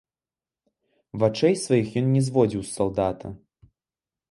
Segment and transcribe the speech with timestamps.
[1.23, 3.27] Вачэй сваіх ён не зводзіў з салдата.